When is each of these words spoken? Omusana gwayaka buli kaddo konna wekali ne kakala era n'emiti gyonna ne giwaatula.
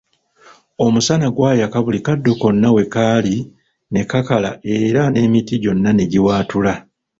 Omusana 0.85 1.27
gwayaka 1.35 1.77
buli 1.85 1.99
kaddo 2.05 2.31
konna 2.41 2.69
wekali 2.75 3.35
ne 3.91 4.01
kakala 4.11 4.51
era 4.77 5.01
n'emiti 5.09 5.55
gyonna 5.63 5.89
ne 5.93 6.05
giwaatula. 6.11 6.73